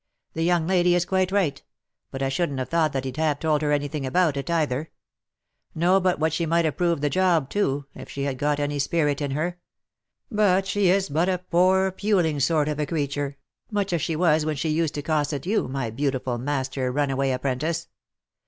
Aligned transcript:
The 0.33 0.41
young 0.41 0.65
lady 0.65 0.95
is 0.95 1.05
quite 1.05 1.31
right: 1.31 1.61
but 2.09 2.23
I 2.23 2.29
shouldn't 2.29 2.57
have 2.57 2.69
thought 2.69 2.95
as 2.95 3.03
he'd 3.03 3.17
have 3.17 3.39
told 3.39 3.61
her 3.61 3.71
any 3.71 3.87
thing 3.87 4.03
about 4.03 4.35
it, 4.35 4.49
either. 4.49 4.89
Not 5.75 6.01
but 6.01 6.17
what 6.17 6.33
she 6.33 6.47
might 6.47 6.65
approve 6.65 7.01
the 7.01 7.09
job, 7.11 7.51
too, 7.51 7.85
if 7.93 8.09
she 8.09 8.23
had 8.23 8.39
got 8.39 8.59
any 8.59 8.79
spirit 8.79 9.21
in 9.21 9.29
her. 9.29 9.59
But 10.31 10.65
she 10.65 10.89
is 10.89 11.07
but 11.07 11.29
a 11.29 11.37
poor, 11.37 11.91
puling 11.91 12.39
sort 12.39 12.67
of 12.67 12.79
acretur, 12.79 13.35
much 13.69 13.93
as 13.93 14.01
she 14.01 14.15
was 14.15 14.43
when 14.43 14.55
she 14.55 14.69
used 14.69 14.95
to 14.95 15.03
cosset 15.03 15.45
you, 15.45 15.67
my 15.67 15.91
beautiful 15.91 16.39
master 16.39 16.91
runaway 16.91 17.29
apprentice. 17.29 17.87